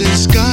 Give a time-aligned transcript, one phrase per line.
[0.00, 0.49] in sky.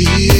[0.00, 0.39] you.